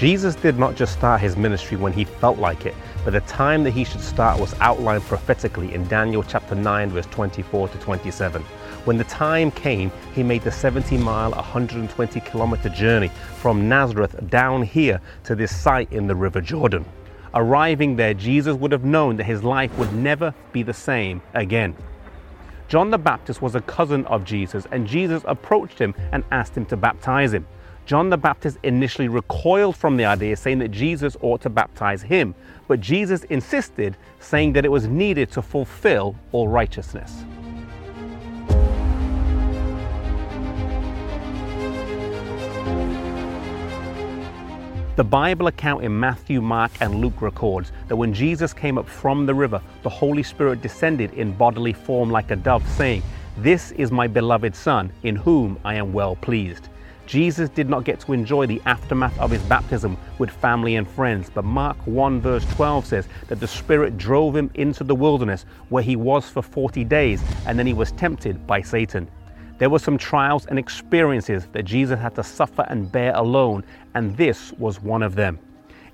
Jesus 0.00 0.34
did 0.34 0.58
not 0.58 0.76
just 0.76 0.94
start 0.94 1.20
his 1.20 1.36
ministry 1.36 1.76
when 1.76 1.92
he 1.92 2.04
felt 2.04 2.38
like 2.38 2.64
it, 2.64 2.74
but 3.04 3.12
the 3.12 3.20
time 3.20 3.62
that 3.64 3.72
he 3.72 3.84
should 3.84 4.00
start 4.00 4.40
was 4.40 4.58
outlined 4.60 5.02
prophetically 5.02 5.74
in 5.74 5.86
Daniel 5.88 6.22
chapter 6.22 6.54
9, 6.54 6.88
verse 6.88 7.04
24 7.10 7.68
to 7.68 7.76
27. 7.76 8.40
When 8.86 8.96
the 8.96 9.04
time 9.04 9.50
came, 9.50 9.92
he 10.14 10.22
made 10.22 10.40
the 10.40 10.50
70 10.50 10.96
mile, 10.96 11.32
120 11.32 12.18
kilometer 12.20 12.70
journey 12.70 13.08
from 13.42 13.68
Nazareth 13.68 14.16
down 14.30 14.62
here 14.62 15.02
to 15.24 15.34
this 15.34 15.54
site 15.54 15.92
in 15.92 16.06
the 16.06 16.16
River 16.16 16.40
Jordan. 16.40 16.86
Arriving 17.34 17.94
there, 17.94 18.14
Jesus 18.14 18.56
would 18.56 18.72
have 18.72 18.86
known 18.86 19.18
that 19.18 19.24
his 19.24 19.44
life 19.44 19.76
would 19.76 19.92
never 19.92 20.32
be 20.50 20.62
the 20.62 20.72
same 20.72 21.20
again. 21.34 21.76
John 22.68 22.88
the 22.88 22.96
Baptist 22.96 23.42
was 23.42 23.54
a 23.54 23.60
cousin 23.60 24.06
of 24.06 24.24
Jesus, 24.24 24.66
and 24.72 24.86
Jesus 24.86 25.22
approached 25.26 25.78
him 25.78 25.94
and 26.10 26.24
asked 26.30 26.56
him 26.56 26.64
to 26.66 26.76
baptize 26.78 27.34
him. 27.34 27.46
John 27.90 28.08
the 28.08 28.16
Baptist 28.16 28.56
initially 28.62 29.08
recoiled 29.08 29.76
from 29.76 29.96
the 29.96 30.04
idea, 30.04 30.36
saying 30.36 30.60
that 30.60 30.70
Jesus 30.70 31.16
ought 31.22 31.40
to 31.40 31.50
baptize 31.50 32.02
him, 32.02 32.36
but 32.68 32.80
Jesus 32.80 33.24
insisted, 33.24 33.96
saying 34.20 34.52
that 34.52 34.64
it 34.64 34.68
was 34.68 34.86
needed 34.86 35.32
to 35.32 35.42
fulfill 35.42 36.14
all 36.30 36.46
righteousness. 36.46 37.24
The 44.94 45.02
Bible 45.02 45.48
account 45.48 45.82
in 45.82 45.98
Matthew, 45.98 46.40
Mark, 46.40 46.70
and 46.80 47.00
Luke 47.00 47.20
records 47.20 47.72
that 47.88 47.96
when 47.96 48.14
Jesus 48.14 48.52
came 48.52 48.78
up 48.78 48.88
from 48.88 49.26
the 49.26 49.34
river, 49.34 49.60
the 49.82 49.90
Holy 49.90 50.22
Spirit 50.22 50.62
descended 50.62 51.12
in 51.14 51.32
bodily 51.32 51.72
form 51.72 52.08
like 52.08 52.30
a 52.30 52.36
dove, 52.36 52.64
saying, 52.68 53.02
This 53.38 53.72
is 53.72 53.90
my 53.90 54.06
beloved 54.06 54.54
Son, 54.54 54.92
in 55.02 55.16
whom 55.16 55.58
I 55.64 55.74
am 55.74 55.92
well 55.92 56.14
pleased. 56.14 56.68
Jesus 57.10 57.48
did 57.48 57.68
not 57.68 57.82
get 57.82 57.98
to 57.98 58.12
enjoy 58.12 58.46
the 58.46 58.62
aftermath 58.66 59.18
of 59.18 59.32
his 59.32 59.42
baptism 59.42 59.98
with 60.18 60.30
family 60.30 60.76
and 60.76 60.88
friends, 60.88 61.28
but 61.28 61.44
Mark 61.44 61.76
1 61.84 62.20
verse 62.20 62.44
12 62.54 62.86
says 62.86 63.08
that 63.26 63.40
the 63.40 63.48
Spirit 63.48 63.98
drove 63.98 64.36
him 64.36 64.48
into 64.54 64.84
the 64.84 64.94
wilderness 64.94 65.44
where 65.70 65.82
he 65.82 65.96
was 65.96 66.30
for 66.30 66.40
40 66.40 66.84
days 66.84 67.20
and 67.46 67.58
then 67.58 67.66
he 67.66 67.72
was 67.72 67.90
tempted 67.90 68.46
by 68.46 68.62
Satan. 68.62 69.10
There 69.58 69.68
were 69.68 69.80
some 69.80 69.98
trials 69.98 70.46
and 70.46 70.56
experiences 70.56 71.48
that 71.50 71.64
Jesus 71.64 71.98
had 71.98 72.14
to 72.14 72.22
suffer 72.22 72.64
and 72.68 72.92
bear 72.92 73.12
alone, 73.16 73.64
and 73.96 74.16
this 74.16 74.52
was 74.52 74.80
one 74.80 75.02
of 75.02 75.16
them. 75.16 75.40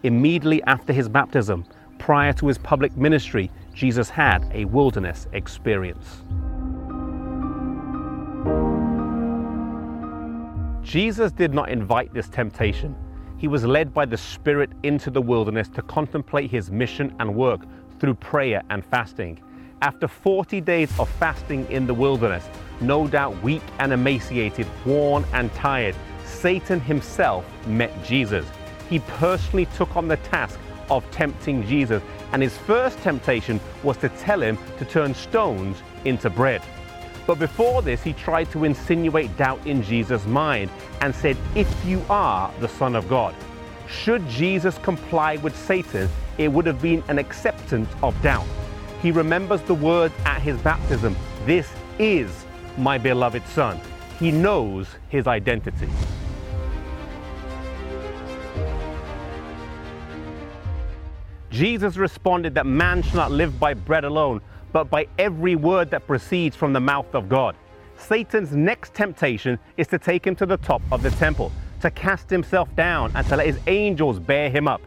Immediately 0.02 0.62
after 0.64 0.92
his 0.92 1.08
baptism, 1.08 1.64
prior 1.98 2.34
to 2.34 2.46
his 2.46 2.58
public 2.58 2.94
ministry, 2.94 3.50
Jesus 3.72 4.10
had 4.10 4.46
a 4.52 4.66
wilderness 4.66 5.28
experience. 5.32 6.20
Jesus 10.86 11.32
did 11.32 11.52
not 11.52 11.68
invite 11.68 12.14
this 12.14 12.28
temptation. 12.28 12.94
He 13.38 13.48
was 13.48 13.64
led 13.64 13.92
by 13.92 14.06
the 14.06 14.16
Spirit 14.16 14.70
into 14.84 15.10
the 15.10 15.20
wilderness 15.20 15.68
to 15.70 15.82
contemplate 15.82 16.48
his 16.48 16.70
mission 16.70 17.12
and 17.18 17.34
work 17.34 17.62
through 17.98 18.14
prayer 18.14 18.62
and 18.70 18.84
fasting. 18.84 19.40
After 19.82 20.06
40 20.06 20.60
days 20.60 20.96
of 21.00 21.08
fasting 21.08 21.68
in 21.72 21.88
the 21.88 21.92
wilderness, 21.92 22.48
no 22.80 23.08
doubt 23.08 23.42
weak 23.42 23.64
and 23.80 23.92
emaciated, 23.92 24.68
worn 24.84 25.24
and 25.32 25.52
tired, 25.54 25.96
Satan 26.24 26.78
himself 26.78 27.44
met 27.66 27.90
Jesus. 28.04 28.46
He 28.88 29.00
personally 29.00 29.66
took 29.76 29.96
on 29.96 30.06
the 30.06 30.18
task 30.18 30.60
of 30.88 31.10
tempting 31.10 31.66
Jesus, 31.66 32.00
and 32.30 32.40
his 32.40 32.56
first 32.56 32.96
temptation 32.98 33.58
was 33.82 33.96
to 33.96 34.08
tell 34.10 34.40
him 34.40 34.56
to 34.78 34.84
turn 34.84 35.16
stones 35.16 35.78
into 36.04 36.30
bread. 36.30 36.62
But 37.26 37.38
before 37.40 37.82
this, 37.82 38.02
he 38.02 38.12
tried 38.12 38.50
to 38.52 38.64
insinuate 38.64 39.36
doubt 39.36 39.66
in 39.66 39.82
Jesus' 39.82 40.24
mind 40.26 40.70
and 41.00 41.14
said, 41.14 41.36
If 41.54 41.68
you 41.84 42.02
are 42.08 42.52
the 42.60 42.68
Son 42.68 42.94
of 42.94 43.08
God. 43.08 43.34
Should 43.88 44.28
Jesus 44.28 44.78
comply 44.78 45.36
with 45.36 45.56
Satan, 45.56 46.08
it 46.38 46.48
would 46.48 46.66
have 46.66 46.82
been 46.82 47.02
an 47.08 47.18
acceptance 47.18 47.88
of 48.02 48.20
doubt. 48.22 48.46
He 49.02 49.10
remembers 49.10 49.62
the 49.62 49.74
word 49.74 50.12
at 50.24 50.40
his 50.42 50.58
baptism 50.58 51.16
This 51.44 51.68
is 51.98 52.46
my 52.76 52.98
beloved 52.98 53.46
Son. 53.48 53.80
He 54.18 54.30
knows 54.30 54.88
his 55.08 55.26
identity. 55.26 55.88
Jesus 61.50 61.96
responded 61.96 62.54
that 62.54 62.66
man 62.66 63.02
shall 63.02 63.16
not 63.16 63.30
live 63.30 63.58
by 63.58 63.72
bread 63.72 64.04
alone, 64.04 64.42
but 64.76 64.90
by 64.90 65.06
every 65.18 65.56
word 65.56 65.90
that 65.90 66.06
proceeds 66.06 66.54
from 66.54 66.74
the 66.74 66.80
mouth 66.80 67.14
of 67.14 67.30
God. 67.30 67.56
Satan's 67.96 68.54
next 68.54 68.92
temptation 68.92 69.58
is 69.78 69.86
to 69.86 69.98
take 69.98 70.26
him 70.26 70.36
to 70.36 70.44
the 70.44 70.58
top 70.58 70.82
of 70.92 71.02
the 71.02 71.08
temple, 71.12 71.50
to 71.80 71.90
cast 71.90 72.28
himself 72.28 72.68
down, 72.76 73.10
and 73.14 73.26
to 73.28 73.36
let 73.36 73.46
his 73.46 73.58
angels 73.68 74.18
bear 74.18 74.50
him 74.50 74.68
up. 74.68 74.82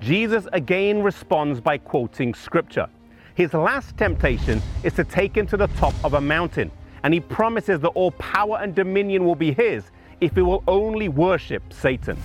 Jesus 0.00 0.48
again 0.54 1.02
responds 1.02 1.60
by 1.60 1.76
quoting 1.76 2.32
scripture. 2.32 2.88
His 3.34 3.52
last 3.52 3.98
temptation 3.98 4.62
is 4.82 4.94
to 4.94 5.04
take 5.04 5.36
him 5.36 5.46
to 5.48 5.58
the 5.58 5.68
top 5.76 5.92
of 6.02 6.14
a 6.14 6.20
mountain, 6.22 6.70
and 7.02 7.12
he 7.12 7.20
promises 7.20 7.78
that 7.80 7.88
all 7.88 8.12
power 8.12 8.58
and 8.62 8.74
dominion 8.74 9.26
will 9.26 9.34
be 9.34 9.52
his 9.52 9.90
if 10.22 10.34
he 10.34 10.40
will 10.40 10.64
only 10.66 11.10
worship 11.10 11.74
Satan. 11.74 12.16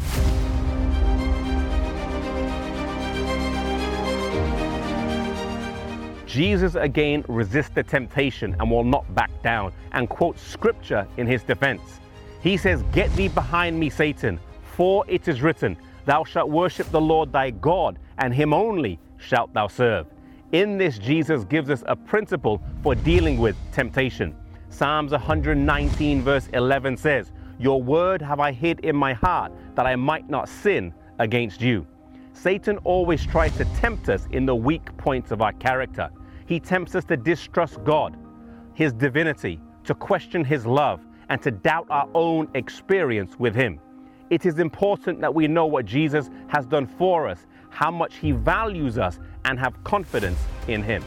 Jesus 6.31 6.75
again 6.75 7.25
resists 7.27 7.71
the 7.75 7.83
temptation 7.83 8.55
and 8.57 8.71
will 8.71 8.85
not 8.85 9.13
back 9.13 9.29
down 9.43 9.73
and 9.91 10.07
quotes 10.07 10.41
scripture 10.41 11.05
in 11.17 11.27
his 11.27 11.43
defense. 11.43 11.81
He 12.41 12.55
says, 12.55 12.83
Get 12.93 13.13
thee 13.17 13.27
behind 13.27 13.77
me, 13.77 13.89
Satan, 13.89 14.39
for 14.63 15.03
it 15.09 15.27
is 15.27 15.41
written, 15.41 15.75
Thou 16.05 16.23
shalt 16.23 16.49
worship 16.49 16.89
the 16.89 17.01
Lord 17.01 17.33
thy 17.33 17.49
God, 17.49 17.99
and 18.17 18.33
him 18.33 18.53
only 18.53 18.97
shalt 19.17 19.53
thou 19.53 19.67
serve. 19.67 20.07
In 20.53 20.77
this, 20.77 20.97
Jesus 20.97 21.43
gives 21.43 21.69
us 21.69 21.83
a 21.85 21.97
principle 21.97 22.61
for 22.81 22.95
dealing 22.95 23.37
with 23.37 23.57
temptation. 23.73 24.33
Psalms 24.69 25.11
119, 25.11 26.21
verse 26.21 26.47
11 26.53 26.95
says, 26.95 27.33
Your 27.59 27.83
word 27.83 28.21
have 28.21 28.39
I 28.39 28.53
hid 28.53 28.79
in 28.79 28.95
my 28.95 29.11
heart, 29.11 29.51
that 29.75 29.85
I 29.85 29.97
might 29.97 30.29
not 30.29 30.47
sin 30.47 30.93
against 31.19 31.59
you. 31.59 31.85
Satan 32.31 32.77
always 32.85 33.25
tries 33.25 33.53
to 33.57 33.65
tempt 33.81 34.07
us 34.07 34.25
in 34.31 34.45
the 34.45 34.55
weak 34.55 34.95
points 34.95 35.31
of 35.31 35.41
our 35.41 35.51
character. 35.53 36.09
He 36.45 36.59
tempts 36.59 36.95
us 36.95 37.05
to 37.05 37.17
distrust 37.17 37.83
God, 37.83 38.17
His 38.73 38.93
divinity, 38.93 39.59
to 39.85 39.93
question 39.93 40.43
His 40.43 40.65
love, 40.65 41.01
and 41.29 41.41
to 41.41 41.51
doubt 41.51 41.87
our 41.89 42.09
own 42.13 42.47
experience 42.55 43.39
with 43.39 43.55
Him. 43.55 43.79
It 44.29 44.45
is 44.45 44.59
important 44.59 45.21
that 45.21 45.33
we 45.33 45.47
know 45.47 45.65
what 45.65 45.85
Jesus 45.85 46.29
has 46.47 46.65
done 46.65 46.87
for 46.87 47.27
us, 47.27 47.47
how 47.69 47.91
much 47.91 48.15
He 48.17 48.31
values 48.31 48.97
us, 48.97 49.19
and 49.45 49.59
have 49.59 49.81
confidence 49.83 50.39
in 50.67 50.83
Him. 50.83 51.03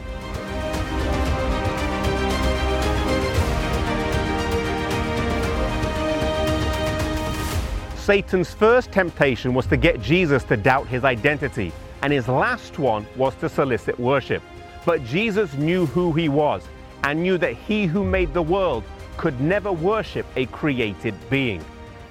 Satan's 8.05 8.53
first 8.53 8.91
temptation 8.91 9.55
was 9.55 9.65
to 9.65 9.77
get 9.77 9.99
Jesus 9.99 10.43
to 10.43 10.55
doubt 10.55 10.87
his 10.87 11.03
identity, 11.03 11.71
and 12.03 12.13
his 12.13 12.27
last 12.27 12.77
one 12.77 13.07
was 13.15 13.33
to 13.37 13.49
solicit 13.49 13.99
worship. 13.99 14.43
But 14.85 15.03
Jesus 15.03 15.53
knew 15.55 15.87
who 15.87 16.13
he 16.13 16.29
was 16.29 16.63
and 17.03 17.21
knew 17.21 17.37
that 17.39 17.55
he 17.55 17.87
who 17.87 18.03
made 18.03 18.33
the 18.33 18.41
world 18.41 18.83
could 19.17 19.39
never 19.41 19.71
worship 19.71 20.25
a 20.35 20.45
created 20.47 21.15
being. 21.29 21.63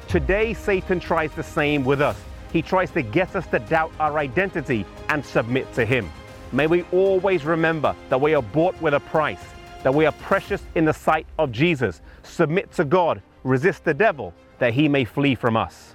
Today, 0.08 0.54
Satan 0.54 1.00
tries 1.00 1.32
the 1.32 1.42
same 1.42 1.84
with 1.84 2.00
us. 2.00 2.20
He 2.52 2.62
tries 2.62 2.90
to 2.92 3.02
get 3.02 3.34
us 3.34 3.46
to 3.48 3.58
doubt 3.58 3.92
our 3.98 4.18
identity 4.18 4.84
and 5.08 5.24
submit 5.24 5.72
to 5.74 5.84
him. 5.84 6.10
May 6.52 6.66
we 6.66 6.82
always 6.92 7.44
remember 7.44 7.96
that 8.08 8.20
we 8.20 8.34
are 8.34 8.42
bought 8.42 8.80
with 8.80 8.94
a 8.94 9.00
price, 9.00 9.44
that 9.82 9.94
we 9.94 10.06
are 10.06 10.12
precious 10.12 10.62
in 10.74 10.84
the 10.84 10.92
sight 10.92 11.26
of 11.38 11.50
Jesus. 11.50 12.00
Submit 12.22 12.72
to 12.72 12.84
God, 12.84 13.20
resist 13.42 13.84
the 13.84 13.94
devil, 13.94 14.32
that 14.58 14.72
he 14.72 14.88
may 14.88 15.04
flee 15.04 15.34
from 15.34 15.56
us. 15.56 15.93